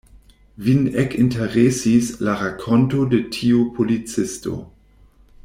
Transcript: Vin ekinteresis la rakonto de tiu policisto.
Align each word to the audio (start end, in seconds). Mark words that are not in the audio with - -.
Vin 0.67 0.87
ekinteresis 1.03 2.09
la 2.29 2.33
rakonto 2.41 3.05
de 3.13 3.21
tiu 3.37 3.61
policisto. 3.77 4.57